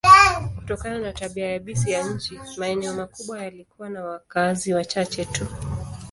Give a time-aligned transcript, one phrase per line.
[0.55, 5.47] Kutokana na tabia yabisi ya nchi, maeneo makubwa yalikuwa na wakazi wachache tu.